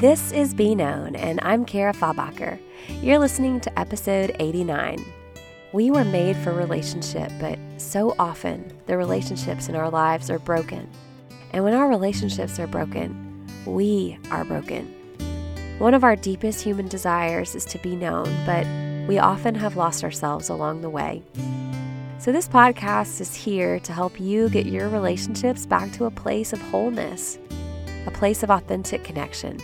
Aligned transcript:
This 0.00 0.32
is 0.32 0.54
Be 0.54 0.74
Known, 0.74 1.14
and 1.14 1.38
I'm 1.42 1.66
Kara 1.66 1.92
Fabacher. 1.92 2.58
You're 3.02 3.18
listening 3.18 3.60
to 3.60 3.78
episode 3.78 4.34
89. 4.38 5.04
We 5.74 5.90
were 5.90 6.06
made 6.06 6.38
for 6.38 6.54
relationship, 6.54 7.30
but 7.38 7.58
so 7.76 8.14
often 8.18 8.72
the 8.86 8.96
relationships 8.96 9.68
in 9.68 9.76
our 9.76 9.90
lives 9.90 10.30
are 10.30 10.38
broken. 10.38 10.88
And 11.52 11.64
when 11.64 11.74
our 11.74 11.86
relationships 11.86 12.58
are 12.58 12.66
broken, 12.66 13.46
we 13.66 14.18
are 14.30 14.46
broken. 14.46 14.86
One 15.76 15.92
of 15.92 16.02
our 16.02 16.16
deepest 16.16 16.64
human 16.64 16.88
desires 16.88 17.54
is 17.54 17.66
to 17.66 17.76
be 17.76 17.94
known, 17.94 18.24
but 18.46 18.66
we 19.06 19.18
often 19.18 19.54
have 19.54 19.76
lost 19.76 20.02
ourselves 20.02 20.48
along 20.48 20.80
the 20.80 20.88
way. 20.88 21.22
So, 22.18 22.32
this 22.32 22.48
podcast 22.48 23.20
is 23.20 23.34
here 23.34 23.78
to 23.80 23.92
help 23.92 24.18
you 24.18 24.48
get 24.48 24.64
your 24.64 24.88
relationships 24.88 25.66
back 25.66 25.92
to 25.92 26.06
a 26.06 26.10
place 26.10 26.54
of 26.54 26.62
wholeness, 26.70 27.38
a 28.06 28.10
place 28.10 28.42
of 28.42 28.50
authentic 28.50 29.04
connection 29.04 29.60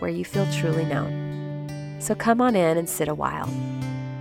where 0.00 0.10
you 0.10 0.24
feel 0.24 0.46
truly 0.52 0.84
known. 0.84 1.96
So, 2.00 2.14
come 2.14 2.40
on 2.40 2.54
in 2.56 2.76
and 2.78 2.88
sit 2.88 3.08
a 3.08 3.14
while. 3.14 3.48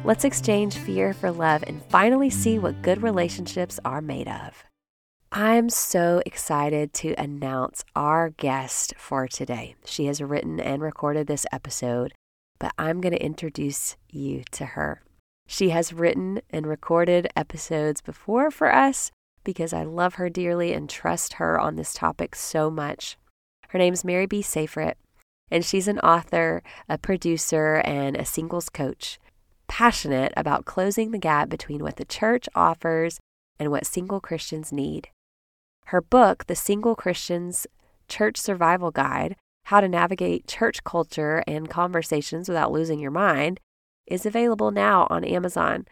Let's 0.04 0.24
exchange 0.24 0.78
fear 0.78 1.14
for 1.14 1.32
love 1.32 1.64
and 1.68 1.84
finally 1.90 2.30
see 2.30 2.60
what 2.60 2.82
good 2.82 3.04
relationships 3.04 3.80
are 3.84 4.02
made 4.02 4.28
of. 4.28 4.64
I'm 5.32 5.70
so 5.70 6.22
excited 6.26 6.94
to 6.94 7.14
announce 7.16 7.84
our 7.96 8.30
guest 8.30 8.94
for 8.98 9.28
today. 9.28 9.76
She 9.86 10.06
has 10.06 10.22
written 10.22 10.60
and 10.60 10.82
recorded 10.82 11.28
this 11.28 11.46
episode, 11.52 12.14
but 12.60 12.72
I'm 12.78 13.02
going 13.02 13.14
to 13.14 13.24
introduce 13.24 13.98
you 14.10 14.44
to 14.52 14.66
her. 14.66 15.02
She 15.46 15.70
has 15.70 15.94
written 15.94 16.42
and 16.50 16.66
recorded 16.66 17.28
episodes 17.36 18.02
before 18.02 18.50
for 18.50 18.74
us 18.74 19.12
because 19.44 19.74
I 19.74 19.84
love 19.84 20.16
her 20.16 20.30
dearly 20.30 20.74
and 20.74 20.90
trust 20.90 21.34
her 21.34 21.60
on 21.60 21.76
this 21.76 21.94
topic 21.94 22.36
so 22.36 22.70
much. 22.70 23.18
Her 23.70 23.80
name's 23.80 24.06
Mary 24.06 24.26
B. 24.26 24.42
Safrit, 24.42 24.96
and 25.50 25.64
she's 25.64 25.88
an 25.88 26.00
author, 26.00 26.62
a 26.90 26.98
producer, 26.98 27.82
and 27.86 28.16
a 28.16 28.26
singles 28.26 28.70
coach, 28.70 29.20
passionate 29.68 30.34
about 30.36 30.66
closing 30.66 31.12
the 31.12 31.18
gap 31.18 31.50
between 31.50 31.84
what 31.84 31.98
the 31.98 32.06
church 32.06 32.48
offers 32.56 33.20
and 33.60 33.72
what 33.72 33.86
single 33.86 34.20
Christians 34.20 34.72
need. 34.72 35.10
Her 35.86 36.02
book, 36.02 36.48
The 36.48 36.56
Single 36.56 36.96
Christian's 36.96 37.66
Church 38.10 38.38
Survival 38.38 38.92
Guide 38.92 39.36
How 39.66 39.80
to 39.80 39.88
Navigate 39.88 40.48
Church 40.48 40.84
Culture 40.84 41.44
and 41.48 41.70
Conversations 41.70 42.50
Without 42.50 42.72
Losing 42.72 43.00
Your 43.00 43.12
Mind, 43.12 43.60
is 44.06 44.26
available 44.26 44.72
now 44.72 45.08
on 45.10 45.24
Amazon. 45.24 45.86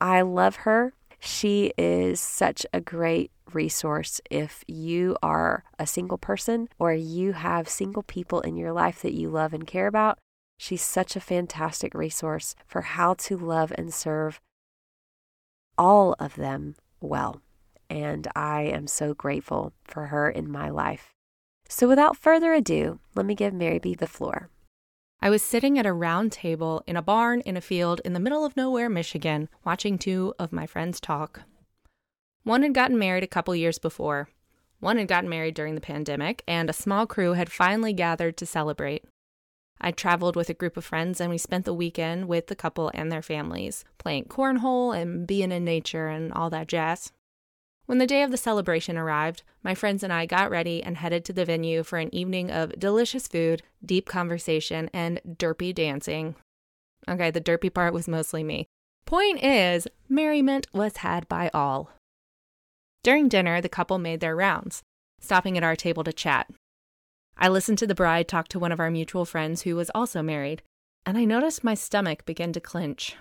I 0.00 0.20
love 0.22 0.56
her. 0.56 0.92
She 1.18 1.72
is 1.76 2.20
such 2.20 2.64
a 2.72 2.80
great 2.80 3.30
resource 3.52 4.20
if 4.30 4.62
you 4.66 5.16
are 5.22 5.64
a 5.78 5.86
single 5.86 6.18
person 6.18 6.68
or 6.78 6.92
you 6.92 7.32
have 7.32 7.68
single 7.68 8.02
people 8.02 8.40
in 8.40 8.56
your 8.56 8.72
life 8.72 9.02
that 9.02 9.14
you 9.14 9.28
love 9.28 9.52
and 9.52 9.66
care 9.66 9.86
about. 9.86 10.18
She's 10.58 10.82
such 10.82 11.16
a 11.16 11.20
fantastic 11.20 11.94
resource 11.94 12.54
for 12.66 12.82
how 12.82 13.14
to 13.14 13.36
love 13.36 13.72
and 13.76 13.92
serve 13.92 14.40
all 15.76 16.16
of 16.18 16.34
them 16.34 16.74
well. 17.00 17.40
And 17.88 18.26
I 18.34 18.62
am 18.62 18.86
so 18.86 19.14
grateful 19.14 19.72
for 19.84 20.06
her 20.06 20.28
in 20.28 20.50
my 20.50 20.68
life. 20.68 21.14
So, 21.68 21.86
without 21.86 22.16
further 22.16 22.52
ado, 22.52 22.98
let 23.14 23.24
me 23.26 23.34
give 23.34 23.54
Mary 23.54 23.78
B 23.78 23.94
the 23.94 24.06
floor. 24.06 24.50
I 25.20 25.30
was 25.30 25.42
sitting 25.42 25.78
at 25.78 25.86
a 25.86 25.92
round 25.92 26.30
table 26.30 26.84
in 26.86 26.96
a 26.96 27.02
barn 27.02 27.40
in 27.40 27.56
a 27.56 27.60
field 27.60 28.00
in 28.04 28.12
the 28.12 28.20
middle 28.20 28.44
of 28.44 28.56
nowhere, 28.56 28.88
Michigan, 28.88 29.48
watching 29.64 29.98
two 29.98 30.32
of 30.38 30.52
my 30.52 30.64
friends 30.64 31.00
talk. 31.00 31.42
One 32.44 32.62
had 32.62 32.72
gotten 32.72 32.98
married 32.98 33.24
a 33.24 33.28
couple 33.28 33.54
years 33.56 33.78
before. 33.78 34.28
One 34.78 34.96
had 34.96 35.08
gotten 35.08 35.28
married 35.28 35.54
during 35.54 35.74
the 35.74 35.80
pandemic, 35.80 36.44
and 36.46 36.70
a 36.70 36.72
small 36.72 37.04
crew 37.04 37.32
had 37.32 37.50
finally 37.50 37.92
gathered 37.92 38.36
to 38.36 38.46
celebrate. 38.46 39.04
I 39.80 39.90
traveled 39.90 40.36
with 40.36 40.50
a 40.50 40.54
group 40.54 40.76
of 40.76 40.84
friends 40.84 41.20
and 41.20 41.30
we 41.30 41.38
spent 41.38 41.64
the 41.64 41.74
weekend 41.74 42.28
with 42.28 42.46
the 42.46 42.56
couple 42.56 42.90
and 42.94 43.10
their 43.10 43.22
families, 43.22 43.84
playing 43.98 44.24
cornhole 44.24 44.96
and 44.96 45.26
being 45.26 45.52
in 45.52 45.64
nature 45.64 46.08
and 46.08 46.32
all 46.32 46.50
that 46.50 46.68
jazz. 46.68 47.12
When 47.88 47.96
the 47.96 48.06
day 48.06 48.22
of 48.22 48.30
the 48.30 48.36
celebration 48.36 48.98
arrived, 48.98 49.44
my 49.62 49.74
friends 49.74 50.02
and 50.02 50.12
I 50.12 50.26
got 50.26 50.50
ready 50.50 50.82
and 50.82 50.98
headed 50.98 51.24
to 51.24 51.32
the 51.32 51.46
venue 51.46 51.82
for 51.82 51.98
an 51.98 52.14
evening 52.14 52.50
of 52.50 52.78
delicious 52.78 53.26
food, 53.26 53.62
deep 53.82 54.06
conversation, 54.06 54.90
and 54.92 55.22
derpy 55.26 55.74
dancing. 55.74 56.34
Okay, 57.08 57.30
the 57.30 57.40
derpy 57.40 57.72
part 57.72 57.94
was 57.94 58.06
mostly 58.06 58.44
me. 58.44 58.66
Point 59.06 59.42
is, 59.42 59.88
merriment 60.06 60.66
was 60.74 60.98
had 60.98 61.26
by 61.30 61.50
all. 61.54 61.90
During 63.02 63.26
dinner, 63.26 63.62
the 63.62 63.70
couple 63.70 63.96
made 63.96 64.20
their 64.20 64.36
rounds, 64.36 64.82
stopping 65.18 65.56
at 65.56 65.64
our 65.64 65.74
table 65.74 66.04
to 66.04 66.12
chat. 66.12 66.50
I 67.38 67.48
listened 67.48 67.78
to 67.78 67.86
the 67.86 67.94
bride 67.94 68.28
talk 68.28 68.48
to 68.48 68.58
one 68.58 68.70
of 68.70 68.80
our 68.80 68.90
mutual 68.90 69.24
friends 69.24 69.62
who 69.62 69.74
was 69.76 69.90
also 69.94 70.20
married, 70.20 70.60
and 71.06 71.16
I 71.16 71.24
noticed 71.24 71.64
my 71.64 71.72
stomach 71.72 72.26
begin 72.26 72.52
to 72.52 72.60
clench. 72.60 73.16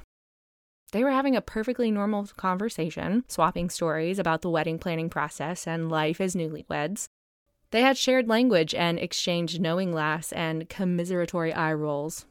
They 0.91 1.03
were 1.03 1.11
having 1.11 1.35
a 1.35 1.41
perfectly 1.41 1.91
normal 1.91 2.27
conversation, 2.37 3.25
swapping 3.27 3.69
stories 3.69 4.19
about 4.19 4.41
the 4.41 4.49
wedding 4.49 4.79
planning 4.79 5.09
process 5.09 5.67
and 5.67 5.89
life 5.89 6.21
as 6.21 6.35
newlyweds. 6.35 7.07
They 7.71 7.81
had 7.81 7.97
shared 7.97 8.29
language 8.29 8.73
and 8.73 8.97
exchanged 8.97 9.59
knowing 9.59 9.91
laughs 9.91 10.31
and 10.31 10.69
commiseratory 10.69 11.51
eye 11.53 11.73
rolls. 11.73 12.25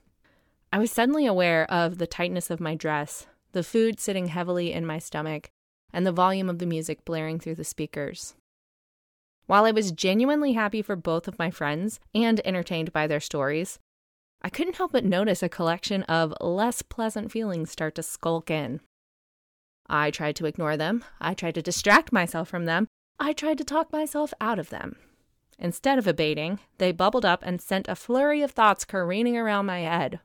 I 0.73 0.79
was 0.79 0.91
suddenly 0.91 1.27
aware 1.27 1.71
of 1.71 1.99
the 1.99 2.07
tightness 2.07 2.51
of 2.51 2.61
my 2.61 2.75
dress, 2.75 3.27
the 3.53 3.63
food 3.63 4.01
sitting 4.01 4.29
heavily 4.29 4.73
in 4.73 4.87
my 4.87 4.99
stomach, 4.99 5.51
and 5.93 6.07
the 6.07 6.13
volume 6.13 6.49
of 6.49 6.59
the 6.59 6.67
music 6.67 7.05
blaring 7.05 7.39
through 7.39 7.57
the 7.57 7.65
speakers. 7.65 8.35
While 9.47 9.65
I 9.65 9.71
was 9.71 9.93
genuinely 9.93 10.55
happy 10.55 10.83
for 10.83 10.97
both 10.97 11.29
of 11.29 11.39
my 11.39 11.51
friends 11.51 12.01
and 12.15 12.41
entertained 12.45 12.93
by 12.93 13.07
their 13.07 13.21
stories, 13.21 13.79
I 14.43 14.49
couldn't 14.49 14.77
help 14.77 14.93
but 14.93 15.05
notice 15.05 15.43
a 15.43 15.49
collection 15.49 16.03
of 16.05 16.35
less 16.41 16.83
pleasant 16.83 17.33
feelings 17.33 17.71
start 17.71 17.95
to 17.97 18.03
skulk 18.03 18.51
in. 18.51 18.81
I 19.89 20.11
tried 20.11 20.37
to 20.37 20.47
ignore 20.47 20.77
them. 20.77 21.05
I 21.21 21.35
tried 21.35 21.55
to 21.57 21.63
distract 21.63 22.13
myself 22.13 22.49
from 22.49 22.65
them. 22.65 22.89
I 23.19 23.33
tried 23.33 23.59
to 23.59 23.65
talk 23.65 23.93
myself 23.93 24.35
out 24.41 24.59
of 24.59 24.71
them. 24.71 24.97
Instead 25.59 25.99
of 25.99 26.07
abating, 26.07 26.59
they 26.79 26.93
bubbled 26.93 27.25
up 27.25 27.43
and 27.43 27.61
sent 27.61 27.89
a 27.89 27.97
flurry 27.97 28.43
of 28.43 28.51
thoughts 28.51 28.85
careening 28.85 29.37
around 29.37 29.67
my 29.67 29.81
head. 29.81 30.21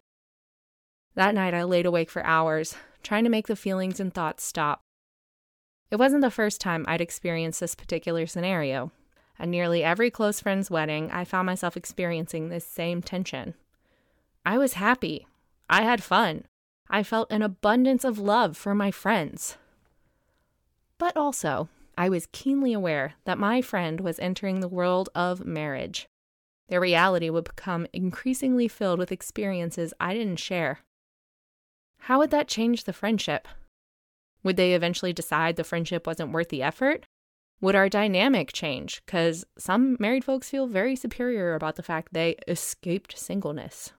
That 1.15 1.35
night, 1.35 1.53
I 1.53 1.63
laid 1.63 1.85
awake 1.85 2.09
for 2.09 2.23
hours, 2.25 2.75
trying 3.03 3.23
to 3.23 3.29
make 3.29 3.47
the 3.47 3.55
feelings 3.55 3.99
and 3.99 4.13
thoughts 4.13 4.43
stop. 4.43 4.81
It 5.89 5.97
wasn't 5.97 6.21
the 6.21 6.31
first 6.31 6.61
time 6.61 6.85
I'd 6.87 7.01
experienced 7.01 7.59
this 7.59 7.75
particular 7.75 8.25
scenario. 8.25 8.91
At 9.37 9.49
nearly 9.49 9.83
every 9.83 10.11
close 10.11 10.39
friend's 10.39 10.71
wedding, 10.71 11.11
I 11.11 11.25
found 11.25 11.45
myself 11.45 11.75
experiencing 11.75 12.49
this 12.49 12.65
same 12.65 13.01
tension. 13.01 13.55
I 14.45 14.57
was 14.57 14.73
happy. 14.73 15.27
I 15.69 15.83
had 15.83 16.03
fun. 16.03 16.45
I 16.89 17.03
felt 17.03 17.31
an 17.31 17.41
abundance 17.41 18.03
of 18.03 18.19
love 18.19 18.57
for 18.57 18.75
my 18.75 18.91
friends. 18.91 19.57
But 20.97 21.15
also, 21.15 21.69
I 21.97 22.09
was 22.09 22.27
keenly 22.31 22.73
aware 22.73 23.13
that 23.25 23.37
my 23.37 23.61
friend 23.61 24.01
was 24.01 24.19
entering 24.19 24.59
the 24.59 24.67
world 24.67 25.09
of 25.13 25.45
marriage. 25.45 26.07
Their 26.69 26.81
reality 26.81 27.29
would 27.29 27.43
become 27.43 27.87
increasingly 27.93 28.67
filled 28.67 28.99
with 28.99 29.11
experiences 29.11 29.93
I 29.99 30.13
didn't 30.13 30.37
share. 30.37 30.79
How 31.99 32.17
would 32.19 32.31
that 32.31 32.47
change 32.47 32.85
the 32.85 32.93
friendship? 32.93 33.47
Would 34.43 34.57
they 34.57 34.73
eventually 34.73 35.13
decide 35.13 35.55
the 35.55 35.63
friendship 35.63 36.07
wasn't 36.07 36.31
worth 36.31 36.49
the 36.49 36.63
effort? 36.63 37.05
Would 37.61 37.75
our 37.75 37.89
dynamic 37.89 38.51
change? 38.53 39.03
Because 39.05 39.45
some 39.57 39.97
married 39.99 40.23
folks 40.23 40.49
feel 40.49 40.65
very 40.65 40.95
superior 40.95 41.53
about 41.53 41.75
the 41.75 41.83
fact 41.83 42.13
they 42.13 42.37
escaped 42.47 43.17
singleness. 43.17 43.91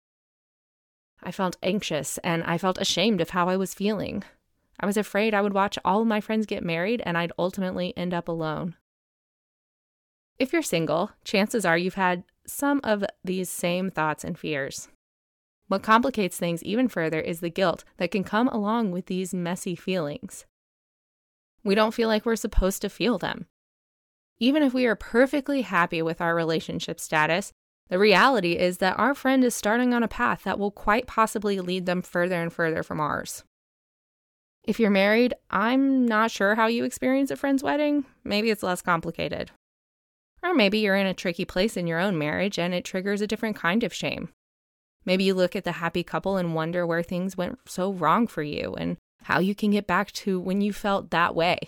I 1.32 1.34
felt 1.34 1.56
anxious 1.62 2.18
and 2.18 2.44
I 2.44 2.58
felt 2.58 2.76
ashamed 2.78 3.22
of 3.22 3.30
how 3.30 3.48
I 3.48 3.56
was 3.56 3.72
feeling. 3.72 4.22
I 4.78 4.84
was 4.84 4.98
afraid 4.98 5.32
I 5.32 5.40
would 5.40 5.54
watch 5.54 5.78
all 5.82 6.02
of 6.02 6.06
my 6.06 6.20
friends 6.20 6.44
get 6.44 6.62
married 6.62 7.02
and 7.06 7.16
I'd 7.16 7.32
ultimately 7.38 7.96
end 7.96 8.12
up 8.12 8.28
alone. 8.28 8.76
If 10.38 10.52
you're 10.52 10.60
single, 10.60 11.12
chances 11.24 11.64
are 11.64 11.78
you've 11.78 11.94
had 11.94 12.24
some 12.46 12.82
of 12.84 13.02
these 13.24 13.48
same 13.48 13.88
thoughts 13.88 14.24
and 14.24 14.38
fears. 14.38 14.88
What 15.68 15.82
complicates 15.82 16.36
things 16.36 16.62
even 16.64 16.86
further 16.86 17.22
is 17.22 17.40
the 17.40 17.48
guilt 17.48 17.82
that 17.96 18.10
can 18.10 18.24
come 18.24 18.48
along 18.48 18.90
with 18.90 19.06
these 19.06 19.32
messy 19.32 19.74
feelings. 19.74 20.44
We 21.64 21.74
don't 21.74 21.94
feel 21.94 22.08
like 22.08 22.26
we're 22.26 22.36
supposed 22.36 22.82
to 22.82 22.90
feel 22.90 23.16
them. 23.16 23.46
Even 24.38 24.62
if 24.62 24.74
we 24.74 24.84
are 24.84 24.96
perfectly 24.96 25.62
happy 25.62 26.02
with 26.02 26.20
our 26.20 26.34
relationship 26.34 27.00
status, 27.00 27.54
the 27.88 27.98
reality 27.98 28.52
is 28.52 28.78
that 28.78 28.98
our 28.98 29.14
friend 29.14 29.44
is 29.44 29.54
starting 29.54 29.92
on 29.92 30.02
a 30.02 30.08
path 30.08 30.44
that 30.44 30.58
will 30.58 30.70
quite 30.70 31.06
possibly 31.06 31.60
lead 31.60 31.86
them 31.86 32.02
further 32.02 32.40
and 32.40 32.52
further 32.52 32.82
from 32.82 33.00
ours. 33.00 33.44
If 34.64 34.78
you're 34.78 34.90
married, 34.90 35.34
I'm 35.50 36.06
not 36.06 36.30
sure 36.30 36.54
how 36.54 36.68
you 36.68 36.84
experience 36.84 37.30
a 37.30 37.36
friend's 37.36 37.62
wedding. 37.62 38.04
Maybe 38.24 38.50
it's 38.50 38.62
less 38.62 38.80
complicated. 38.80 39.50
Or 40.42 40.54
maybe 40.54 40.78
you're 40.78 40.96
in 40.96 41.06
a 41.06 41.14
tricky 41.14 41.44
place 41.44 41.76
in 41.76 41.86
your 41.86 41.98
own 41.98 42.16
marriage 42.16 42.58
and 42.58 42.72
it 42.72 42.84
triggers 42.84 43.20
a 43.20 43.26
different 43.26 43.56
kind 43.56 43.82
of 43.84 43.92
shame. 43.92 44.28
Maybe 45.04 45.24
you 45.24 45.34
look 45.34 45.56
at 45.56 45.64
the 45.64 45.72
happy 45.72 46.04
couple 46.04 46.36
and 46.36 46.54
wonder 46.54 46.86
where 46.86 47.02
things 47.02 47.36
went 47.36 47.58
so 47.66 47.92
wrong 47.92 48.26
for 48.26 48.42
you 48.42 48.74
and 48.74 48.96
how 49.24 49.40
you 49.40 49.54
can 49.54 49.72
get 49.72 49.86
back 49.86 50.12
to 50.12 50.38
when 50.40 50.60
you 50.60 50.72
felt 50.72 51.10
that 51.10 51.34
way. 51.34 51.58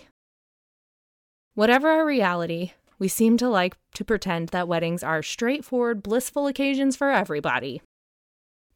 Whatever 1.53 1.89
our 1.89 2.05
reality, 2.05 2.73
we 2.97 3.07
seem 3.07 3.37
to 3.37 3.49
like 3.49 3.75
to 3.93 4.05
pretend 4.05 4.49
that 4.49 4.67
weddings 4.67 5.03
are 5.03 5.21
straightforward, 5.21 6.03
blissful 6.03 6.47
occasions 6.47 6.95
for 6.95 7.11
everybody. 7.11 7.81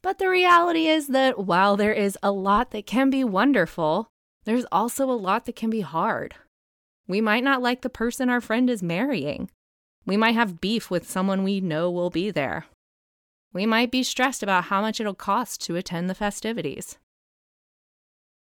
But 0.01 0.17
the 0.17 0.29
reality 0.29 0.87
is 0.87 1.07
that 1.07 1.45
while 1.45 1.75
there 1.75 1.93
is 1.93 2.17
a 2.23 2.31
lot 2.31 2.71
that 2.71 2.85
can 2.85 3.09
be 3.09 3.23
wonderful, 3.23 4.07
there's 4.45 4.65
also 4.71 5.09
a 5.09 5.13
lot 5.13 5.45
that 5.45 5.55
can 5.55 5.69
be 5.69 5.81
hard. 5.81 6.35
We 7.07 7.21
might 7.21 7.43
not 7.43 7.61
like 7.61 7.81
the 7.81 7.89
person 7.89 8.29
our 8.29 8.41
friend 8.41 8.69
is 8.69 8.83
marrying. 8.83 9.49
We 10.05 10.15
might 10.15 10.35
have 10.35 10.61
beef 10.61 10.89
with 10.89 11.09
someone 11.09 11.43
we 11.43 11.59
know 11.59 11.91
will 11.91 12.09
be 12.09 12.31
there. 12.31 12.65
We 13.51 13.65
might 13.65 13.91
be 13.91 14.03
stressed 14.03 14.43
about 14.43 14.65
how 14.65 14.81
much 14.81 14.99
it'll 14.99 15.15
cost 15.15 15.61
to 15.61 15.75
attend 15.75 16.09
the 16.09 16.15
festivities. 16.15 16.97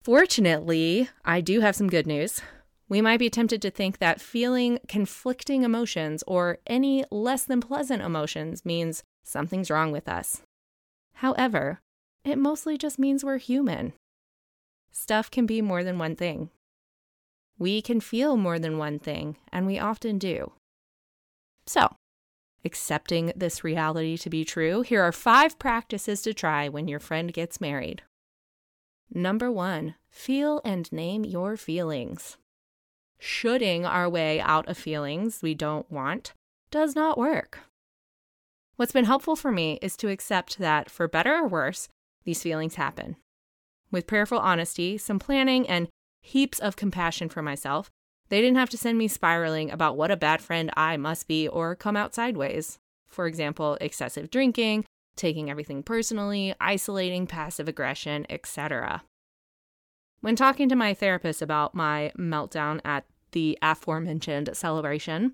Fortunately, 0.04 1.10
I 1.24 1.42
do 1.42 1.62
have 1.62 1.76
some 1.76 1.90
good 1.90 2.08
news. 2.08 2.42
We 2.88 3.02
might 3.02 3.18
be 3.18 3.30
tempted 3.30 3.62
to 3.64 3.72
think 3.72 3.98
that 3.98 4.22
feeling 4.22 4.80
conflicting 4.88 5.64
emotions 5.64 6.24
or 6.28 6.60
any 6.68 7.04
less 7.10 7.44
than 7.44 7.62
pleasant 7.62 8.04
emotions 8.04 8.64
means 8.64 9.04
something's 9.24 9.72
wrong 9.72 9.92
with 9.92 10.08
us. 10.08 10.44
However, 11.16 11.80
it 12.24 12.38
mostly 12.38 12.78
just 12.78 13.00
means 13.00 13.24
we're 13.24 13.38
human. 13.38 13.94
Stuff 14.92 15.32
can 15.32 15.46
be 15.46 15.62
more 15.62 15.84
than 15.84 15.98
one 15.98 16.16
thing. 16.16 16.50
We 17.58 17.82
can 17.82 18.02
feel 18.02 18.38
more 18.38 18.60
than 18.60 18.78
one 18.78 19.00
thing, 19.00 19.38
and 19.52 19.66
we 19.66 19.80
often 19.80 20.18
do. 20.18 20.52
So, 21.66 21.96
accepting 22.64 23.32
this 23.36 23.64
reality 23.64 24.18
to 24.18 24.30
be 24.30 24.46
true, 24.46 24.82
here 24.82 25.02
are 25.02 25.12
five 25.12 25.58
practices 25.58 26.22
to 26.24 26.34
try 26.34 26.70
when 26.70 26.88
your 26.88 27.00
friend 27.00 27.34
gets 27.34 27.62
married. 27.62 28.04
Number 29.10 29.52
one, 29.52 29.96
feel 30.10 30.62
and 30.66 30.92
name 30.92 31.24
your 31.24 31.56
feelings. 31.58 32.38
Shoulding 33.20 33.86
our 33.86 34.10
way 34.10 34.40
out 34.40 34.68
of 34.68 34.78
feelings 34.78 35.42
we 35.42 35.54
don't 35.54 35.90
want 35.92 36.34
does 36.72 36.96
not 36.96 37.18
work. 37.18 37.60
What's 38.76 38.92
been 38.92 39.06
helpful 39.06 39.36
for 39.36 39.52
me 39.52 39.80
is 39.82 39.96
to 39.98 40.10
accept 40.10 40.58
that, 40.58 40.90
for 40.90 41.08
better 41.08 41.34
or 41.36 41.48
worse, 41.48 41.88
these 42.26 42.44
feelings 42.44 42.76
happen. 42.76 43.16
With 43.90 44.08
prayerful 44.08 44.40
honesty, 44.40 44.98
some 44.98 45.20
planning, 45.20 45.68
and 45.68 45.88
heaps 46.22 46.60
of 46.60 46.76
compassion 46.76 47.30
for 47.30 47.42
myself, 47.42 47.90
they 48.30 48.42
didn't 48.42 48.58
have 48.58 48.70
to 48.72 48.78
send 48.78 48.98
me 48.98 49.08
spiraling 49.08 49.72
about 49.72 49.96
what 49.96 50.12
a 50.12 50.18
bad 50.18 50.42
friend 50.42 50.72
I 50.76 50.98
must 50.98 51.28
be 51.28 51.48
or 51.48 51.76
come 51.76 51.96
out 51.96 52.16
sideways. 52.16 52.80
For 53.06 53.28
example, 53.28 53.78
excessive 53.80 54.30
drinking, 54.30 54.84
taking 55.16 55.50
everything 55.50 55.84
personally, 55.84 56.54
isolating 56.60 57.28
passive 57.28 57.70
aggression, 57.70 58.26
etc. 58.30 59.04
When 60.26 60.36
talking 60.36 60.70
to 60.70 60.76
my 60.76 60.96
therapist 60.96 61.44
about 61.44 61.76
my 61.76 62.12
meltdown 62.18 62.82
at 62.84 63.06
the 63.34 63.60
aforementioned 63.62 64.50
celebration, 64.54 65.34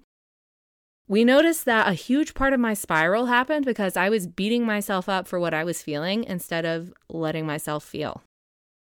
we 1.07 1.23
noticed 1.23 1.63
that 1.63 1.87
a 1.87 1.93
huge 1.93 2.33
part 2.33 2.51
of 2.51 2.59
my 2.59 2.73
spiral 2.73 3.27
happened 3.27 3.63
because 3.63 3.95
I 3.95 4.09
was 4.09 4.27
beating 4.27 4.65
myself 4.65 5.07
up 5.07 5.29
for 5.29 5.39
what 5.39 5.53
I 5.53 5.63
was 5.63 5.81
feeling 5.81 6.25
instead 6.25 6.65
of 6.65 6.93
letting 7.07 7.45
myself 7.45 7.85
feel. 7.85 8.23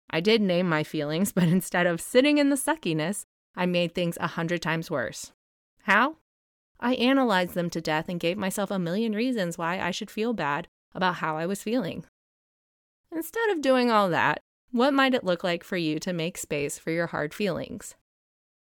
I 0.08 0.20
did 0.20 0.40
name 0.40 0.66
my 0.66 0.82
feelings, 0.82 1.30
but 1.34 1.44
instead 1.44 1.86
of 1.86 2.00
sitting 2.00 2.38
in 2.38 2.48
the 2.48 2.56
suckiness, 2.56 3.26
I 3.54 3.66
made 3.66 3.94
things 3.94 4.16
a 4.18 4.28
hundred 4.28 4.62
times 4.62 4.90
worse. 4.90 5.32
How? 5.82 6.16
I 6.80 6.94
analyzed 6.94 7.52
them 7.52 7.68
to 7.68 7.82
death 7.82 8.08
and 8.08 8.18
gave 8.18 8.38
myself 8.38 8.70
a 8.70 8.78
million 8.78 9.12
reasons 9.12 9.58
why 9.58 9.78
I 9.78 9.90
should 9.90 10.10
feel 10.10 10.32
bad 10.32 10.68
about 10.94 11.16
how 11.16 11.36
I 11.36 11.44
was 11.44 11.62
feeling. 11.62 12.06
Instead 13.12 13.50
of 13.50 13.60
doing 13.60 13.90
all 13.90 14.08
that, 14.08 14.40
what 14.70 14.94
might 14.94 15.14
it 15.14 15.24
look 15.24 15.42
like 15.42 15.64
for 15.64 15.76
you 15.76 15.98
to 15.98 16.12
make 16.12 16.36
space 16.36 16.78
for 16.78 16.90
your 16.90 17.08
hard 17.08 17.32
feelings? 17.32 17.94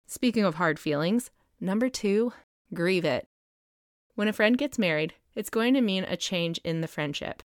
Speaking 0.08 0.44
of 0.44 0.56
hard 0.56 0.80
feelings, 0.80 1.30
number 1.60 1.90
two, 1.90 2.34
grieve 2.74 3.06
it. 3.06 3.28
When 4.16 4.28
a 4.28 4.34
friend 4.34 4.58
gets 4.58 4.80
married, 4.80 5.14
it's 5.36 5.50
going 5.50 5.74
to 5.74 5.82
mean 5.82 6.04
a 6.04 6.18
change 6.18 6.60
in 6.64 6.82
the 6.82 6.88
friendship. 6.88 7.44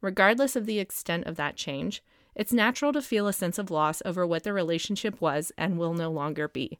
Regardless 0.00 0.54
of 0.54 0.66
the 0.66 0.78
extent 0.78 1.26
of 1.26 1.36
that 1.36 1.56
change, 1.56 2.02
it's 2.34 2.52
natural 2.52 2.92
to 2.92 3.02
feel 3.02 3.26
a 3.26 3.32
sense 3.32 3.58
of 3.58 3.70
loss 3.70 4.00
over 4.04 4.26
what 4.26 4.44
the 4.44 4.52
relationship 4.52 5.20
was 5.20 5.50
and 5.58 5.76
will 5.76 5.92
no 5.92 6.10
longer 6.10 6.46
be. 6.46 6.78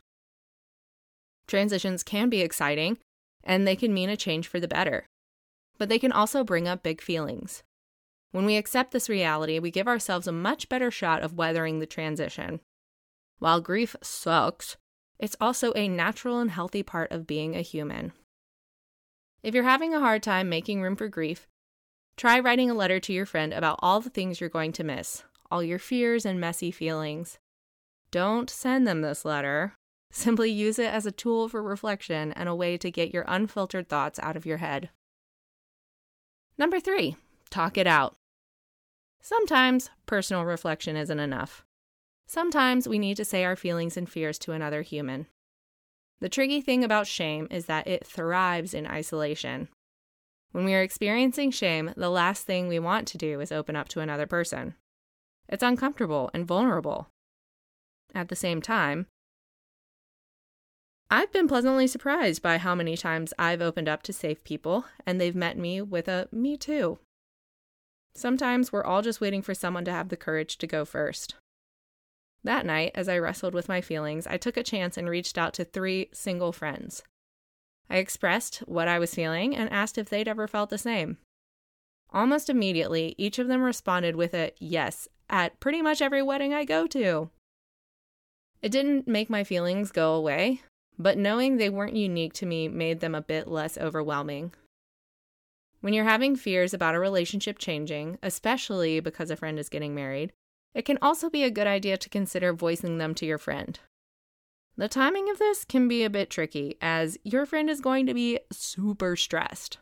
Transitions 1.49 2.03
can 2.03 2.29
be 2.29 2.43
exciting, 2.43 2.99
and 3.43 3.67
they 3.67 3.75
can 3.75 3.93
mean 3.93 4.09
a 4.09 4.17
change 4.17 4.47
for 4.47 4.61
the 4.61 4.69
better. 4.69 5.07
But 5.79 5.89
they 5.89 5.99
can 5.99 6.13
also 6.13 6.45
bring 6.45 6.69
up 6.69 6.83
big 6.83 7.01
feelings. 7.01 7.63
When 8.31 8.45
we 8.45 8.57
accept 8.57 8.93
this 8.93 9.09
reality, 9.09 9.59
we 9.59 9.71
give 9.71 9.89
ourselves 9.89 10.27
a 10.27 10.33
much 10.33 10.69
better 10.69 10.91
shot 10.91 11.23
of 11.23 11.35
weathering 11.35 11.79
the 11.79 11.87
transition. 11.87 12.61
While 13.39 13.61
grief 13.61 13.97
sucks, 14.03 14.77
it's 15.19 15.37
also 15.41 15.73
a 15.75 15.89
natural 15.89 16.39
and 16.39 16.51
healthy 16.51 16.83
part 16.83 17.11
of 17.11 17.27
being 17.27 17.57
a 17.57 17.63
human. 17.63 18.13
If 19.43 19.55
you're 19.55 19.65
having 19.65 19.95
a 19.95 20.01
hard 20.01 20.23
time 20.23 20.49
making 20.49 20.83
room 20.83 20.97
for 20.97 21.09
grief, 21.09 21.47
try 22.17 22.39
writing 22.39 22.71
a 22.71 22.75
letter 22.75 23.01
to 23.01 23.13
your 23.13 23.27
friend 23.27 23.53
about 23.53 23.79
all 23.81 24.01
the 24.01 24.11
things 24.11 24.41
you're 24.41 24.51
going 24.51 24.73
to 24.73 24.85
miss, 24.85 25.23
all 25.51 25.63
your 25.63 25.79
fears 25.79 26.27
and 26.27 26.41
messy 26.41 26.71
feelings. 26.71 27.39
Don't 28.11 28.51
send 28.51 28.87
them 28.87 29.03
this 29.03 29.25
letter. 29.25 29.75
Simply 30.11 30.51
use 30.51 30.79
it 30.79 30.93
as 30.93 31.07
a 31.07 31.13
tool 31.13 31.49
for 31.49 31.63
reflection 31.63 32.33
and 32.33 32.49
a 32.49 32.55
way 32.55 32.79
to 32.79 32.91
get 32.91 33.13
your 33.13 33.25
unfiltered 33.29 33.89
thoughts 33.89 34.19
out 34.21 34.37
of 34.37 34.47
your 34.47 34.57
head. 34.57 34.91
Number 36.57 36.81
three, 36.81 37.17
talk 37.49 37.77
it 37.79 37.87
out. 37.87 38.17
Sometimes 39.21 39.91
personal 40.07 40.45
reflection 40.45 40.97
isn't 40.97 41.19
enough. 41.21 41.65
Sometimes 42.27 42.89
we 42.89 42.99
need 42.99 43.17
to 43.17 43.25
say 43.25 43.45
our 43.45 43.57
feelings 43.57 43.97
and 43.97 44.09
fears 44.09 44.39
to 44.41 44.53
another 44.53 44.83
human. 44.83 45.27
The 46.21 46.29
tricky 46.29 46.61
thing 46.61 46.85
about 46.85 47.07
shame 47.07 47.49
is 47.51 47.67
that 47.67 47.87
it 47.87 48.07
thrives 48.07 48.75
in 48.75 48.87
isolation. 48.87 49.69
When 50.53 50.65
we 50.65 50.75
are 50.75 50.83
experiencing 50.83 51.51
shame, 51.51 51.93
the 51.97 52.11
last 52.11 52.47
thing 52.47 52.69
we 52.69 52.79
want 52.79 53.07
to 53.09 53.19
do 53.19 53.41
is 53.41 53.53
open 53.53 53.77
up 53.77 53.89
to 53.89 54.01
another 54.01 54.27
person. 54.27 54.75
It's 55.49 55.63
uncomfortable 55.63 56.31
and 56.35 56.47
vulnerable. 56.47 57.09
At 58.15 58.29
the 58.29 58.37
same 58.37 58.61
time, 58.61 59.07
I've 61.11 61.33
been 61.33 61.49
pleasantly 61.49 61.87
surprised 61.87 62.43
by 62.43 62.59
how 62.59 62.75
many 62.75 62.97
times 62.97 63.33
I've 63.39 63.63
opened 63.63 63.89
up 63.89 64.03
to 64.05 64.13
safe 64.13 64.45
people 64.45 64.85
and 65.07 65.19
they've 65.19 65.35
met 65.35 65.57
me 65.57 65.81
with 65.81 66.09
a 66.09 66.29
me 66.31 66.57
too. 66.59 66.99
Sometimes 68.19 68.73
we're 68.73 68.83
all 68.83 69.01
just 69.01 69.21
waiting 69.21 69.43
for 69.43 69.55
someone 69.55 69.85
to 69.85 69.93
have 69.93 70.09
the 70.09 70.17
courage 70.17 70.59
to 70.59 70.67
go 70.67 70.85
first. 70.85 71.37
That 72.43 72.67
night, 72.67 72.91
as 72.97 73.09
I 73.09 73.17
wrestled 73.17 73.55
with 73.55 73.69
my 73.69 73.81
feelings, 73.81 74.27
I 74.27 74.37
took 74.37 74.57
a 74.57 74.65
chance 74.65 74.97
and 74.97 75.09
reached 75.09 75.39
out 75.39 75.55
to 75.55 75.65
three 75.65 76.09
single 76.13 76.51
friends. 76.51 77.05
I 77.89 77.99
expressed 77.99 78.57
what 78.67 78.89
I 78.89 78.99
was 78.99 79.15
feeling 79.15 79.55
and 79.55 79.71
asked 79.71 79.99
if 79.99 80.09
they'd 80.09 80.27
ever 80.27 80.49
felt 80.49 80.71
the 80.71 80.79
same. 80.79 81.19
Almost 82.13 82.51
immediately, 82.51 83.15
each 83.19 83.39
of 83.39 83.47
them 83.47 83.63
responded 83.63 84.17
with 84.17 84.35
a 84.35 84.51
yes 84.59 85.07
at 85.31 85.61
pretty 85.61 85.81
much 85.81 86.03
every 86.03 86.23
wedding 86.23 86.53
I 86.53 86.65
go 86.65 86.89
to. 86.89 87.31
It 88.63 88.73
didn't 88.73 89.07
make 89.07 89.31
my 89.31 89.45
feelings 89.45 89.93
go 89.93 90.15
away, 90.15 90.63
but 90.99 91.19
knowing 91.19 91.57
they 91.57 91.71
weren't 91.71 91.95
unique 91.95 92.33
to 92.35 92.47
me 92.47 92.67
made 92.67 92.99
them 92.99 93.15
a 93.15 93.23
bit 93.23 93.47
less 93.47 93.79
overwhelming. 93.79 94.55
When 95.81 95.95
you're 95.95 96.05
having 96.05 96.35
fears 96.35 96.75
about 96.75 96.95
a 96.95 97.01
relationship 97.01 97.59
changing, 97.59 98.19
especially 98.23 99.01
because 99.01 99.31
a 99.31 99.37
friend 99.37 99.59
is 99.59 99.69
getting 99.69 99.95
married, 99.95 100.33
it 100.75 100.85
can 100.85 100.99
also 101.01 101.31
be 101.31 101.45
a 101.45 101.51
good 101.51 101.67
idea 101.67 101.97
to 101.97 102.09
consider 102.09 102.53
voicing 102.53 102.99
them 102.99 103.15
to 103.15 103.27
your 103.27 103.39
friend. 103.39 103.79
The 104.77 104.89
timing 104.89 105.31
of 105.31 105.39
this 105.39 105.65
can 105.65 105.89
be 105.89 106.05
a 106.05 106.11
bit 106.11 106.31
tricky, 106.31 106.77
as 106.81 107.19
your 107.25 107.47
friend 107.47 107.69
is 107.69 107.81
going 107.81 108.07
to 108.07 108.15
be 108.15 108.39
super 108.53 109.17
stressed. 109.17 109.79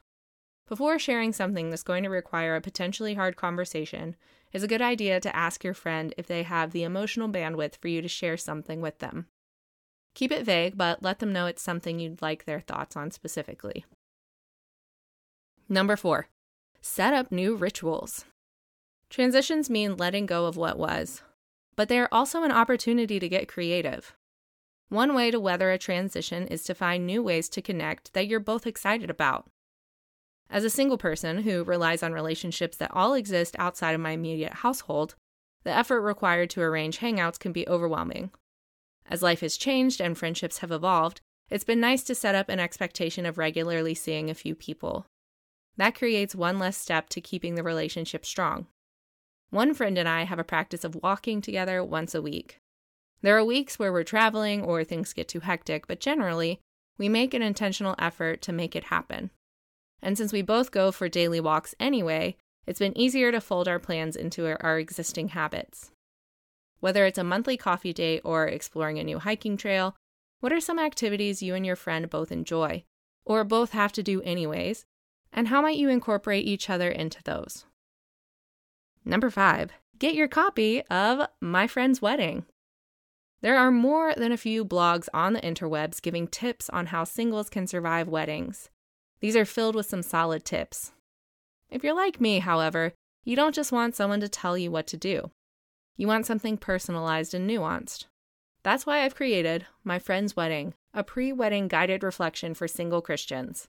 Before 0.68 0.98
sharing 0.98 1.32
something 1.32 1.70
that's 1.70 1.82
going 1.82 2.02
to 2.02 2.08
require 2.08 2.56
a 2.56 2.60
potentially 2.60 3.14
hard 3.14 3.36
conversation, 3.36 4.16
it's 4.52 4.64
a 4.64 4.68
good 4.68 4.82
idea 4.82 5.20
to 5.20 5.36
ask 5.36 5.62
your 5.62 5.74
friend 5.74 6.14
if 6.16 6.26
they 6.26 6.42
have 6.42 6.72
the 6.72 6.82
emotional 6.82 7.28
bandwidth 7.28 7.76
for 7.76 7.88
you 7.88 8.02
to 8.02 8.08
share 8.08 8.36
something 8.36 8.80
with 8.80 8.98
them. 8.98 9.26
Keep 10.14 10.32
it 10.32 10.44
vague, 10.44 10.76
but 10.76 11.02
let 11.02 11.18
them 11.18 11.32
know 11.32 11.46
it's 11.46 11.62
something 11.62 11.98
you'd 11.98 12.22
like 12.22 12.44
their 12.44 12.60
thoughts 12.60 12.96
on 12.96 13.10
specifically. 13.10 13.84
Number 15.68 15.96
four, 15.96 16.28
set 16.80 17.12
up 17.12 17.32
new 17.32 17.56
rituals. 17.56 18.24
Transitions 19.10 19.68
mean 19.68 19.96
letting 19.96 20.26
go 20.26 20.46
of 20.46 20.56
what 20.56 20.78
was, 20.78 21.22
but 21.74 21.88
they 21.88 21.98
are 21.98 22.08
also 22.12 22.44
an 22.44 22.52
opportunity 22.52 23.18
to 23.18 23.28
get 23.28 23.48
creative. 23.48 24.14
One 24.88 25.14
way 25.14 25.32
to 25.32 25.40
weather 25.40 25.72
a 25.72 25.78
transition 25.78 26.46
is 26.46 26.62
to 26.64 26.74
find 26.74 27.04
new 27.04 27.20
ways 27.20 27.48
to 27.48 27.62
connect 27.62 28.12
that 28.12 28.28
you're 28.28 28.38
both 28.38 28.66
excited 28.66 29.10
about. 29.10 29.48
As 30.48 30.62
a 30.62 30.70
single 30.70 30.98
person 30.98 31.42
who 31.42 31.64
relies 31.64 32.04
on 32.04 32.12
relationships 32.12 32.76
that 32.76 32.92
all 32.94 33.14
exist 33.14 33.56
outside 33.58 33.96
of 33.96 34.00
my 34.00 34.12
immediate 34.12 34.54
household, 34.54 35.16
the 35.64 35.76
effort 35.76 36.00
required 36.00 36.50
to 36.50 36.62
arrange 36.62 36.98
hangouts 36.98 37.40
can 37.40 37.50
be 37.50 37.66
overwhelming. 37.66 38.30
As 39.10 39.22
life 39.22 39.40
has 39.40 39.56
changed 39.56 40.00
and 40.00 40.16
friendships 40.16 40.58
have 40.58 40.70
evolved, 40.70 41.20
it's 41.50 41.64
been 41.64 41.80
nice 41.80 42.04
to 42.04 42.14
set 42.14 42.36
up 42.36 42.48
an 42.48 42.60
expectation 42.60 43.26
of 43.26 43.38
regularly 43.38 43.94
seeing 43.94 44.30
a 44.30 44.34
few 44.34 44.54
people. 44.54 45.06
That 45.76 45.94
creates 45.94 46.34
one 46.34 46.58
less 46.58 46.76
step 46.76 47.08
to 47.10 47.20
keeping 47.20 47.54
the 47.54 47.62
relationship 47.62 48.24
strong. 48.24 48.66
One 49.50 49.74
friend 49.74 49.96
and 49.98 50.08
I 50.08 50.24
have 50.24 50.38
a 50.38 50.44
practice 50.44 50.84
of 50.84 50.98
walking 51.02 51.40
together 51.40 51.84
once 51.84 52.14
a 52.14 52.22
week. 52.22 52.58
There 53.22 53.36
are 53.36 53.44
weeks 53.44 53.78
where 53.78 53.92
we're 53.92 54.04
traveling 54.04 54.62
or 54.62 54.84
things 54.84 55.12
get 55.12 55.28
too 55.28 55.40
hectic, 55.40 55.86
but 55.86 56.00
generally, 56.00 56.60
we 56.98 57.08
make 57.08 57.34
an 57.34 57.42
intentional 57.42 57.94
effort 57.98 58.42
to 58.42 58.52
make 58.52 58.74
it 58.74 58.84
happen. 58.84 59.30
And 60.02 60.16
since 60.16 60.32
we 60.32 60.42
both 60.42 60.70
go 60.70 60.92
for 60.92 61.08
daily 61.08 61.40
walks 61.40 61.74
anyway, 61.78 62.36
it's 62.66 62.78
been 62.78 62.96
easier 62.96 63.30
to 63.32 63.40
fold 63.40 63.68
our 63.68 63.78
plans 63.78 64.16
into 64.16 64.46
our 64.46 64.78
existing 64.78 65.28
habits. 65.28 65.90
Whether 66.80 67.06
it's 67.06 67.18
a 67.18 67.24
monthly 67.24 67.56
coffee 67.56 67.92
date 67.92 68.20
or 68.24 68.46
exploring 68.46 68.98
a 68.98 69.04
new 69.04 69.18
hiking 69.18 69.56
trail, 69.56 69.96
what 70.40 70.52
are 70.52 70.60
some 70.60 70.78
activities 70.78 71.42
you 71.42 71.54
and 71.54 71.64
your 71.64 71.76
friend 71.76 72.10
both 72.10 72.30
enjoy, 72.30 72.84
or 73.24 73.44
both 73.44 73.72
have 73.72 73.92
to 73.92 74.02
do 74.02 74.20
anyways, 74.22 74.84
and 75.32 75.48
how 75.48 75.60
might 75.60 75.78
you 75.78 75.88
incorporate 75.88 76.46
each 76.46 76.70
other 76.70 76.90
into 76.90 77.22
those? 77.24 77.64
Number 79.04 79.30
five, 79.30 79.70
get 79.98 80.14
your 80.14 80.28
copy 80.28 80.82
of 80.82 81.28
My 81.40 81.66
Friend's 81.66 82.02
Wedding. 82.02 82.44
There 83.42 83.56
are 83.56 83.70
more 83.70 84.14
than 84.14 84.32
a 84.32 84.36
few 84.36 84.64
blogs 84.64 85.08
on 85.14 85.32
the 85.32 85.40
interwebs 85.40 86.02
giving 86.02 86.26
tips 86.26 86.68
on 86.70 86.86
how 86.86 87.04
singles 87.04 87.50
can 87.50 87.66
survive 87.66 88.08
weddings. 88.08 88.70
These 89.20 89.36
are 89.36 89.44
filled 89.44 89.74
with 89.74 89.86
some 89.86 90.02
solid 90.02 90.44
tips. 90.44 90.92
If 91.70 91.84
you're 91.84 91.94
like 91.94 92.20
me, 92.20 92.40
however, 92.40 92.92
you 93.24 93.36
don't 93.36 93.54
just 93.54 93.72
want 93.72 93.94
someone 93.94 94.20
to 94.20 94.28
tell 94.28 94.56
you 94.56 94.70
what 94.70 94.86
to 94.88 94.96
do. 94.96 95.30
You 95.96 96.06
want 96.06 96.26
something 96.26 96.56
personalized 96.56 97.34
and 97.34 97.48
nuanced. 97.48 98.06
That's 98.62 98.84
why 98.84 99.02
I've 99.02 99.14
created 99.14 99.66
My 99.84 99.98
Friend's 99.98 100.36
Wedding, 100.36 100.74
a 100.92 101.04
pre 101.04 101.32
wedding 101.32 101.68
guided 101.68 102.02
reflection 102.02 102.54
for 102.54 102.66
single 102.66 103.00
Christians. 103.00 103.68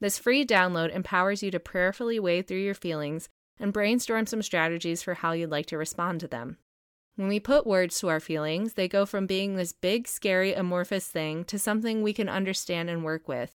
This 0.00 0.18
free 0.18 0.46
download 0.46 0.94
empowers 0.94 1.42
you 1.42 1.50
to 1.50 1.60
prayerfully 1.60 2.18
wade 2.18 2.48
through 2.48 2.58
your 2.58 2.74
feelings 2.74 3.28
and 3.58 3.72
brainstorm 3.72 4.26
some 4.26 4.42
strategies 4.42 5.02
for 5.02 5.14
how 5.14 5.32
you'd 5.32 5.50
like 5.50 5.66
to 5.66 5.78
respond 5.78 6.20
to 6.20 6.28
them. 6.28 6.56
When 7.16 7.28
we 7.28 7.38
put 7.38 7.66
words 7.66 7.98
to 8.00 8.08
our 8.08 8.20
feelings, 8.20 8.74
they 8.74 8.88
go 8.88 9.04
from 9.04 9.26
being 9.26 9.56
this 9.56 9.72
big, 9.72 10.08
scary, 10.08 10.54
amorphous 10.54 11.06
thing 11.06 11.44
to 11.44 11.58
something 11.58 12.02
we 12.02 12.14
can 12.14 12.30
understand 12.30 12.88
and 12.88 13.04
work 13.04 13.28
with. 13.28 13.52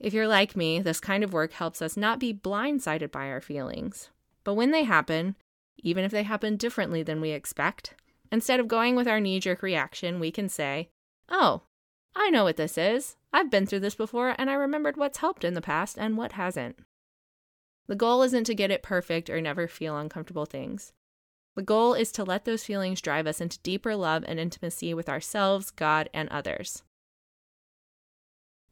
If 0.00 0.14
you're 0.14 0.28
like 0.28 0.56
me, 0.56 0.80
this 0.80 1.00
kind 1.00 1.22
of 1.22 1.34
work 1.34 1.52
helps 1.52 1.82
us 1.82 1.96
not 1.96 2.18
be 2.18 2.32
blindsided 2.32 3.10
by 3.10 3.28
our 3.28 3.42
feelings. 3.42 4.08
But 4.44 4.54
when 4.54 4.70
they 4.70 4.84
happen, 4.84 5.36
even 5.82 6.04
if 6.04 6.12
they 6.12 6.22
happen 6.22 6.56
differently 6.56 7.02
than 7.02 7.20
we 7.20 7.30
expect, 7.30 7.94
instead 8.32 8.60
of 8.60 8.68
going 8.68 8.96
with 8.96 9.08
our 9.08 9.20
knee 9.20 9.40
jerk 9.40 9.62
reaction, 9.62 10.20
we 10.20 10.30
can 10.30 10.48
say, 10.48 10.88
Oh, 11.28 11.62
I 12.14 12.30
know 12.30 12.44
what 12.44 12.56
this 12.56 12.76
is. 12.76 13.16
I've 13.32 13.50
been 13.50 13.66
through 13.66 13.80
this 13.80 13.94
before 13.94 14.34
and 14.38 14.50
I 14.50 14.54
remembered 14.54 14.96
what's 14.96 15.18
helped 15.18 15.44
in 15.44 15.54
the 15.54 15.60
past 15.60 15.98
and 15.98 16.16
what 16.16 16.32
hasn't. 16.32 16.78
The 17.86 17.96
goal 17.96 18.22
isn't 18.22 18.44
to 18.44 18.54
get 18.54 18.70
it 18.70 18.82
perfect 18.82 19.30
or 19.30 19.40
never 19.40 19.66
feel 19.66 19.96
uncomfortable 19.96 20.44
things. 20.44 20.92
The 21.56 21.62
goal 21.62 21.94
is 21.94 22.12
to 22.12 22.24
let 22.24 22.44
those 22.44 22.64
feelings 22.64 23.00
drive 23.00 23.26
us 23.26 23.40
into 23.40 23.58
deeper 23.60 23.96
love 23.96 24.24
and 24.28 24.38
intimacy 24.38 24.94
with 24.94 25.08
ourselves, 25.08 25.70
God, 25.70 26.08
and 26.14 26.28
others. 26.28 26.82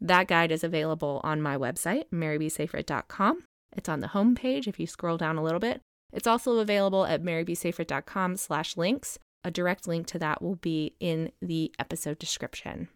That 0.01 0.29
guide 0.29 0.53
is 0.53 0.63
available 0.63 1.21
on 1.25 1.43
my 1.43 1.57
website, 1.57 2.05
marybsafrit.com. 2.13 3.45
It's 3.73 3.89
on 3.89 4.01
the 4.01 4.09
home 4.09 4.35
page 4.35 4.69
if 4.69 4.79
you 4.79 4.87
scroll 4.87 5.17
down 5.17 5.37
a 5.37 5.43
little 5.43 5.59
bit. 5.59 5.81
It's 6.13 6.27
also 6.27 6.59
available 6.59 7.07
at 7.07 7.23
marybsafrit.com 7.23 8.37
slash 8.37 8.77
links. 8.77 9.19
A 9.43 9.51
direct 9.51 9.89
link 9.89 10.07
to 10.09 10.19
that 10.19 10.43
will 10.43 10.57
be 10.57 10.95
in 11.01 11.33
the 11.41 11.73
episode 11.79 12.19
description. 12.19 12.89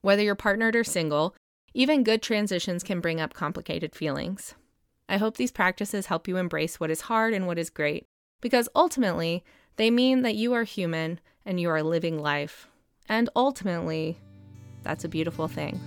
Whether 0.00 0.22
you're 0.22 0.34
partnered 0.34 0.76
or 0.76 0.84
single, 0.84 1.34
even 1.74 2.04
good 2.04 2.22
transitions 2.22 2.82
can 2.82 3.00
bring 3.00 3.20
up 3.20 3.34
complicated 3.34 3.94
feelings. 3.94 4.54
I 5.08 5.16
hope 5.16 5.36
these 5.36 5.52
practices 5.52 6.06
help 6.06 6.28
you 6.28 6.36
embrace 6.36 6.78
what 6.78 6.90
is 6.90 7.02
hard 7.02 7.34
and 7.34 7.46
what 7.46 7.58
is 7.58 7.70
great 7.70 8.06
because 8.40 8.68
ultimately, 8.74 9.44
they 9.76 9.90
mean 9.90 10.22
that 10.22 10.34
you 10.34 10.52
are 10.52 10.64
human 10.64 11.20
and 11.44 11.60
you 11.60 11.70
are 11.70 11.82
living 11.82 12.20
life. 12.20 12.68
And 13.08 13.28
ultimately, 13.34 14.18
that's 14.82 15.04
a 15.04 15.08
beautiful 15.08 15.48
thing. 15.48 15.80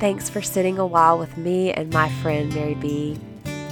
Thanks 0.00 0.28
for 0.28 0.42
sitting 0.42 0.78
a 0.78 0.86
while 0.86 1.18
with 1.18 1.36
me 1.36 1.72
and 1.72 1.92
my 1.92 2.08
friend 2.20 2.54
Mary 2.54 2.74
B. 2.74 3.18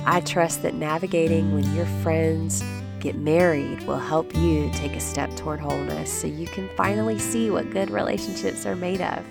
I 0.05 0.21
trust 0.21 0.63
that 0.63 0.75
navigating 0.75 1.55
when 1.55 1.75
your 1.75 1.87
friends 2.03 2.63
get 3.03 3.17
married 3.17 3.87
will 3.87 3.99
help 3.99 4.35
you 4.35 4.71
take 4.73 4.93
a 4.93 5.01
step 5.01 5.35
toward 5.37 5.61
wholeness 5.61 6.11
so 6.13 6.27
you 6.27 6.47
can 6.47 6.69
finally 6.77 7.19
see 7.19 7.51
what 7.51 7.69
good 7.71 7.91
relationships 7.91 8.65
are 8.65 8.77
made 8.77 9.03
of. 9.03 9.23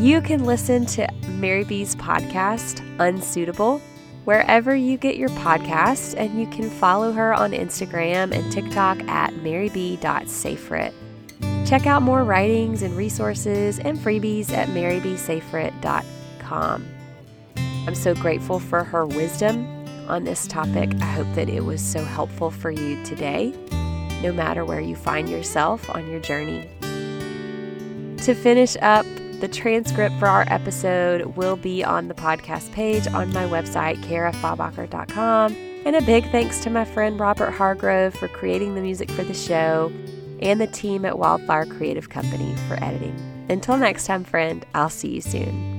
You 0.00 0.20
can 0.20 0.44
listen 0.44 0.86
to 0.86 1.08
Mary 1.28 1.62
B's 1.64 1.94
podcast, 1.94 2.82
Unsuitable 2.98 3.80
wherever 4.24 4.74
you 4.74 4.96
get 4.96 5.16
your 5.16 5.28
podcasts, 5.30 6.14
and 6.16 6.40
you 6.40 6.46
can 6.46 6.70
follow 6.70 7.12
her 7.12 7.34
on 7.34 7.52
Instagram 7.52 8.34
and 8.34 8.50
TikTok 8.50 9.00
at 9.02 9.34
maryb.safrit. 9.34 10.94
Check 11.66 11.86
out 11.86 12.02
more 12.02 12.24
writings 12.24 12.82
and 12.82 12.96
resources 12.96 13.78
and 13.78 13.98
freebies 13.98 14.50
at 14.50 14.68
marybsafrit.com. 14.68 16.86
I'm 17.56 17.94
so 17.94 18.14
grateful 18.14 18.58
for 18.58 18.82
her 18.82 19.06
wisdom 19.06 19.73
on 20.08 20.24
this 20.24 20.46
topic. 20.46 20.90
I 21.00 21.06
hope 21.06 21.32
that 21.34 21.48
it 21.48 21.64
was 21.64 21.80
so 21.82 22.04
helpful 22.04 22.50
for 22.50 22.70
you 22.70 23.02
today, 23.04 23.52
no 24.22 24.32
matter 24.32 24.64
where 24.64 24.80
you 24.80 24.96
find 24.96 25.28
yourself 25.28 25.88
on 25.90 26.10
your 26.10 26.20
journey. 26.20 26.68
To 28.18 28.34
finish 28.34 28.76
up, 28.80 29.06
the 29.40 29.48
transcript 29.48 30.18
for 30.18 30.28
our 30.28 30.44
episode 30.48 31.36
will 31.36 31.56
be 31.56 31.84
on 31.84 32.08
the 32.08 32.14
podcast 32.14 32.72
page 32.72 33.06
on 33.08 33.32
my 33.32 33.44
website, 33.44 33.96
karafabacher.com. 34.04 35.54
And 35.84 35.96
a 35.96 36.00
big 36.00 36.30
thanks 36.30 36.60
to 36.60 36.70
my 36.70 36.86
friend 36.86 37.20
Robert 37.20 37.50
Hargrove 37.50 38.14
for 38.14 38.28
creating 38.28 38.74
the 38.74 38.80
music 38.80 39.10
for 39.10 39.22
the 39.22 39.34
show 39.34 39.92
and 40.40 40.58
the 40.60 40.66
team 40.66 41.04
at 41.04 41.18
Wildfire 41.18 41.66
Creative 41.66 42.08
Company 42.08 42.54
for 42.68 42.82
editing. 42.82 43.14
Until 43.50 43.76
next 43.76 44.06
time, 44.06 44.24
friend, 44.24 44.64
I'll 44.74 44.88
see 44.88 45.16
you 45.16 45.20
soon. 45.20 45.73